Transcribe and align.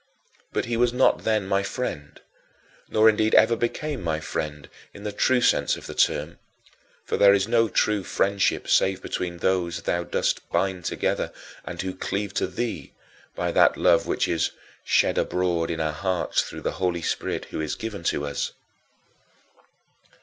But 0.51 0.65
he 0.65 0.77
was 0.77 0.91
not 0.91 1.25
then 1.25 1.45
my 1.47 1.61
friend, 1.61 2.19
nor 2.89 3.07
indeed 3.07 3.35
ever 3.35 3.55
became 3.55 4.01
my 4.01 4.19
friend, 4.19 4.67
in 4.95 5.03
the 5.03 5.11
true 5.11 5.41
sense 5.41 5.75
of 5.77 5.85
the 5.85 5.93
term; 5.93 6.39
for 7.05 7.17
there 7.17 7.35
is 7.35 7.47
no 7.47 7.69
true 7.69 8.03
friendship 8.03 8.67
save 8.67 8.99
between 8.99 9.37
those 9.37 9.83
thou 9.83 10.03
dost 10.03 10.41
bind 10.49 10.85
together 10.85 11.31
and 11.63 11.79
who 11.83 11.93
cleave 11.93 12.33
to 12.33 12.47
thee 12.47 12.93
by 13.35 13.51
that 13.51 13.77
love 13.77 14.07
which 14.07 14.27
is 14.27 14.49
"shed 14.83 15.19
abroad 15.19 15.69
in 15.69 15.79
our 15.79 15.91
hearts 15.93 16.41
through 16.41 16.61
the 16.61 16.71
Holy 16.81 17.03
Spirit 17.03 17.45
who 17.51 17.61
is 17.61 17.75
given 17.75 18.01
to 18.05 18.25
us." 18.25 18.53